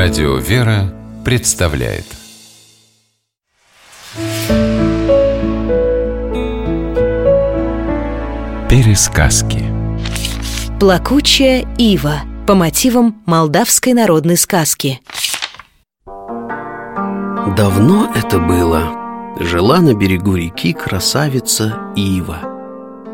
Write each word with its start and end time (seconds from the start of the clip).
Радио 0.00 0.36
«Вера» 0.36 0.94
представляет 1.24 2.04
Пересказки 8.70 9.64
Плакучая 10.78 11.66
ива 11.78 12.20
по 12.46 12.54
мотивам 12.54 13.20
молдавской 13.26 13.92
народной 13.92 14.36
сказки 14.36 15.00
Давно 17.56 18.12
это 18.14 18.38
было. 18.38 19.36
Жила 19.40 19.80
на 19.80 19.94
берегу 19.94 20.36
реки 20.36 20.74
красавица 20.74 21.76
Ива. 21.96 22.38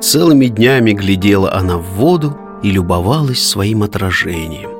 Целыми 0.02 0.48
днями 0.48 0.92
глядела 0.92 1.54
она 1.54 1.78
в 1.78 1.94
воду 1.94 2.38
и 2.62 2.70
любовалась 2.70 3.42
своим 3.42 3.84
отражением. 3.84 4.73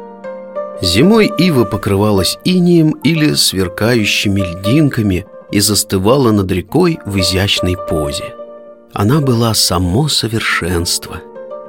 Зимой 0.82 1.30
ива 1.38 1.64
покрывалась 1.64 2.38
инеем 2.44 2.90
или 3.04 3.34
сверкающими 3.34 4.40
льдинками 4.40 5.26
и 5.50 5.60
застывала 5.60 6.32
над 6.32 6.50
рекой 6.50 6.98
в 7.06 7.18
изящной 7.18 7.76
позе. 7.88 8.34
Она 8.92 9.20
была 9.20 9.54
само 9.54 10.08
совершенство. 10.08 11.20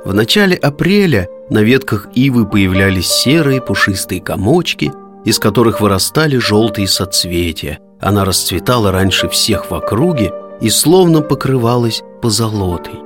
В 0.03 0.13
начале 0.13 0.55
апреля 0.55 1.27
на 1.49 1.61
ветках 1.63 2.07
ивы 2.13 2.45
появлялись 2.45 3.07
серые 3.07 3.61
пушистые 3.61 4.21
комочки, 4.21 4.91
из 5.23 5.39
которых 5.39 5.81
вырастали 5.81 6.37
желтые 6.37 6.87
соцветия. 6.87 7.79
Она 7.99 8.25
расцветала 8.25 8.91
раньше 8.91 9.29
всех 9.29 9.69
в 9.69 9.73
округе 9.73 10.31
и 10.61 10.69
словно 10.69 11.21
покрывалась 11.21 12.03
позолотой. 12.21 12.99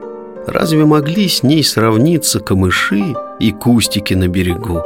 Разве 0.48 0.86
могли 0.86 1.28
с 1.28 1.44
ней 1.44 1.64
сравниться 1.64 2.40
камыши 2.40 3.16
и 3.40 3.52
кустики 3.52 4.14
на 4.14 4.28
берегу? 4.28 4.82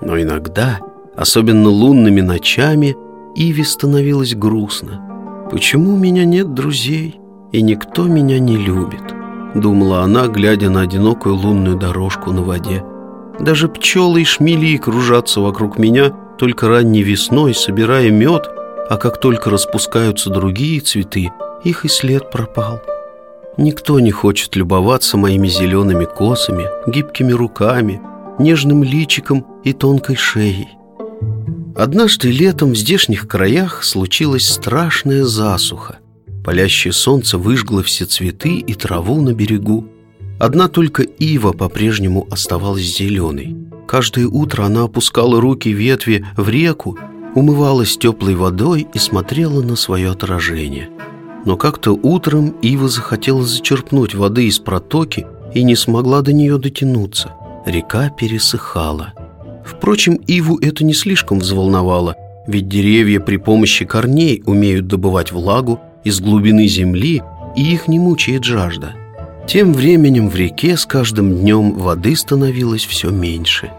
Но 0.00 0.20
иногда, 0.20 0.80
особенно 1.16 1.68
лунными 1.68 2.20
ночами, 2.20 2.96
Иве 3.34 3.64
становилось 3.64 4.34
грустно. 4.34 5.02
«Почему 5.50 5.94
у 5.94 5.96
меня 5.96 6.24
нет 6.24 6.54
друзей, 6.54 7.20
и 7.52 7.62
никто 7.62 8.04
меня 8.04 8.38
не 8.38 8.56
любит?» 8.56 9.14
Думала 9.54 10.02
она, 10.02 10.26
глядя 10.26 10.70
на 10.70 10.82
одинокую 10.82 11.36
лунную 11.36 11.76
дорожку 11.76 12.32
на 12.32 12.42
воде. 12.42 12.84
«Даже 13.38 13.68
пчелы 13.68 14.22
и 14.22 14.24
шмели 14.24 14.76
кружатся 14.76 15.40
вокруг 15.40 15.78
меня 15.78 16.12
только 16.38 16.68
ранней 16.68 17.02
весной, 17.02 17.54
собирая 17.54 18.10
мед, 18.10 18.50
а 18.88 18.96
как 18.96 19.20
только 19.20 19.50
распускаются 19.50 20.30
другие 20.30 20.80
цветы, 20.80 21.30
их 21.64 21.84
и 21.84 21.88
след 21.88 22.30
пропал. 22.30 22.80
Никто 23.56 23.98
не 24.00 24.10
хочет 24.10 24.54
любоваться 24.54 25.16
моими 25.16 25.48
зелеными 25.48 26.04
косами, 26.04 26.66
гибкими 26.86 27.32
руками, 27.32 28.00
нежным 28.38 28.82
личиком 28.82 29.46
и 29.66 29.72
тонкой 29.72 30.14
шеей. 30.14 30.68
Однажды 31.74 32.30
летом 32.30 32.72
в 32.72 32.76
здешних 32.76 33.26
краях 33.26 33.82
случилась 33.82 34.48
страшная 34.48 35.24
засуха. 35.24 35.98
Палящее 36.44 36.92
солнце 36.92 37.36
выжгло 37.36 37.82
все 37.82 38.04
цветы 38.04 38.58
и 38.58 38.74
траву 38.74 39.20
на 39.20 39.34
берегу. 39.34 39.88
Одна 40.38 40.68
только 40.68 41.02
ива 41.02 41.50
по-прежнему 41.50 42.28
оставалась 42.30 42.96
зеленой. 42.96 43.56
Каждое 43.88 44.28
утро 44.28 44.62
она 44.62 44.84
опускала 44.84 45.40
руки 45.40 45.70
ветви 45.70 46.24
в 46.36 46.48
реку, 46.48 46.96
умывалась 47.34 47.98
теплой 47.98 48.36
водой 48.36 48.86
и 48.94 48.98
смотрела 48.98 49.62
на 49.62 49.74
свое 49.74 50.10
отражение. 50.10 50.90
Но 51.44 51.56
как-то 51.56 51.90
утром 51.90 52.50
ива 52.62 52.88
захотела 52.88 53.44
зачерпнуть 53.44 54.14
воды 54.14 54.46
из 54.46 54.60
протоки 54.60 55.26
и 55.54 55.64
не 55.64 55.74
смогла 55.74 56.22
до 56.22 56.32
нее 56.32 56.56
дотянуться– 56.58 57.34
река 57.66 58.10
пересыхала. 58.10 59.12
Впрочем, 59.66 60.14
Иву 60.26 60.58
это 60.58 60.84
не 60.84 60.94
слишком 60.94 61.40
взволновало, 61.40 62.14
ведь 62.46 62.68
деревья 62.68 63.20
при 63.20 63.36
помощи 63.36 63.84
корней 63.84 64.42
умеют 64.46 64.86
добывать 64.86 65.32
влагу 65.32 65.80
из 66.04 66.20
глубины 66.20 66.68
земли, 66.68 67.22
и 67.56 67.72
их 67.72 67.88
не 67.88 67.98
мучает 67.98 68.44
жажда. 68.44 68.94
Тем 69.48 69.72
временем 69.72 70.28
в 70.28 70.36
реке 70.36 70.76
с 70.76 70.86
каждым 70.86 71.36
днем 71.36 71.72
воды 71.72 72.14
становилось 72.16 72.84
все 72.84 73.10
меньше. 73.10 73.70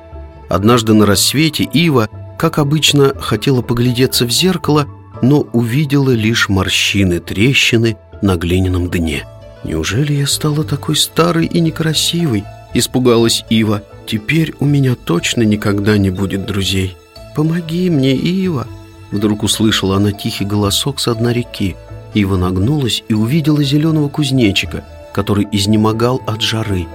Однажды 0.50 0.94
на 0.94 1.06
рассвете 1.06 1.64
Ива, 1.64 2.10
как 2.38 2.58
обычно, 2.58 3.14
хотела 3.20 3.62
поглядеться 3.62 4.26
в 4.26 4.32
зеркало, 4.32 4.88
но 5.22 5.42
увидела 5.54 6.12
лишь 6.12 6.50
морщины, 6.50 7.20
трещины 7.20 7.98
на 8.22 8.36
глиняном 8.36 8.90
дне. 8.90 9.26
«Неужели 9.64 10.14
я 10.14 10.28
стала 10.28 10.64
такой 10.64 10.96
старой 10.96 11.46
и 11.46 11.60
некрасивой?» 11.60 12.44
Испугалась 12.74 13.44
Ива. 13.50 13.84
«Теперь 14.08 14.54
у 14.62 14.66
меня 14.66 14.96
точно 14.96 15.42
никогда 15.42 15.98
не 15.98 16.10
будет 16.10 16.46
друзей. 16.46 16.96
Помоги 17.36 17.90
мне, 17.90 18.16
Ива!» 18.16 18.66
Вдруг 19.12 19.44
услышала 19.44 19.98
она 19.98 20.14
тихий 20.14 20.46
голосок 20.46 21.02
с 21.02 21.14
дна 21.14 21.34
реки. 21.34 21.76
Ива 22.14 22.38
нагнулась 22.38 23.04
и 23.10 23.14
увидела 23.14 23.62
зеленого 23.64 24.08
кузнечика, 24.08 24.86
который 25.14 25.46
изнемогал 25.52 26.22
от 26.26 26.42
жары. 26.42 26.86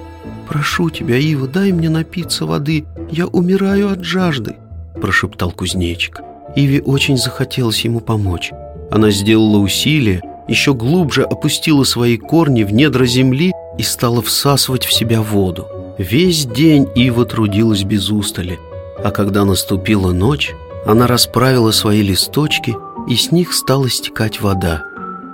«Прошу 0.48 0.88
тебя, 0.88 1.18
Ива, 1.18 1.46
дай 1.46 1.70
мне 1.72 1.90
напиться 1.90 2.46
воды, 2.46 2.86
я 3.10 3.26
умираю 3.26 3.92
от 3.92 4.02
жажды», 4.02 4.56
прошептал 5.00 5.52
кузнечик. 5.52 6.20
Иве 6.56 6.80
очень 6.80 7.18
захотелось 7.18 7.84
ему 7.84 8.00
помочь. 8.00 8.52
Она 8.90 9.10
сделала 9.10 9.58
усилие, 9.58 10.22
еще 10.48 10.72
глубже 10.72 11.24
опустила 11.24 11.84
свои 11.84 12.16
корни 12.16 12.64
в 12.64 12.72
недра 12.72 13.04
земли 13.04 13.52
и 13.78 13.82
стала 13.82 14.22
всасывать 14.22 14.84
в 14.84 14.92
себя 14.92 15.20
воду. 15.20 15.66
Весь 15.98 16.46
день 16.46 16.88
Ива 16.94 17.24
трудилась 17.24 17.84
без 17.84 18.10
устали, 18.10 18.58
а 19.02 19.10
когда 19.10 19.44
наступила 19.44 20.12
ночь, 20.12 20.52
она 20.86 21.06
расправила 21.06 21.70
свои 21.70 22.02
листочки, 22.02 22.76
и 23.08 23.16
с 23.16 23.32
них 23.32 23.52
стала 23.52 23.88
стекать 23.88 24.40
вода. 24.40 24.84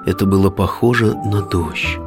Это 0.07 0.27
было 0.27 0.51
похоже 0.51 1.15
на 1.25 1.43
дождь. 1.43 1.99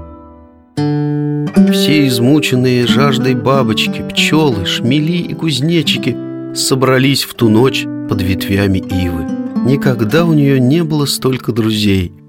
Все 1.71 2.07
измученные 2.07 2.87
жаждой 2.87 3.35
бабочки, 3.35 4.03
пчелы, 4.09 4.65
шмели 4.65 5.17
и 5.17 5.33
кузнечики 5.33 6.17
собрались 6.55 7.23
в 7.23 7.33
ту 7.33 7.49
ночь 7.49 7.85
под 8.09 8.21
ветвями 8.21 8.79
ивы. 8.79 9.25
Никогда 9.65 10.25
у 10.25 10.33
нее 10.33 10.59
не 10.59 10.83
было 10.83 11.05
столько 11.05 11.51
друзей– 11.51 12.13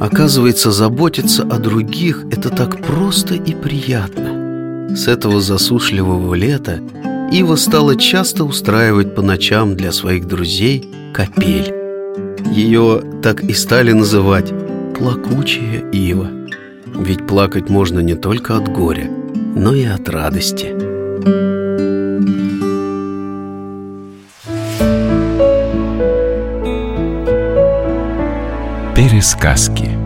Оказывается, 0.00 0.70
заботиться 0.70 1.42
о 1.42 1.58
других– 1.58 2.24
это 2.30 2.48
так 2.48 2.82
просто 2.82 3.34
и 3.34 3.54
приятно. 3.54 4.39
С 4.94 5.06
этого 5.06 5.40
засушливого 5.40 6.34
лета 6.34 6.80
Ива 7.32 7.56
стала 7.56 7.96
часто 7.96 8.44
устраивать 8.44 9.14
по 9.14 9.22
ночам 9.22 9.76
для 9.76 9.92
своих 9.92 10.26
друзей 10.26 10.88
капель. 11.14 11.72
Ее 12.52 13.02
так 13.22 13.44
и 13.44 13.52
стали 13.52 13.92
называть 13.92 14.52
«плакучая 14.98 15.88
Ива». 15.92 16.28
Ведь 16.86 17.26
плакать 17.26 17.70
можно 17.70 18.00
не 18.00 18.14
только 18.14 18.56
от 18.56 18.68
горя, 18.68 19.08
но 19.54 19.74
и 19.74 19.84
от 19.84 20.08
радости. 20.08 20.74
Пересказки 28.96 29.99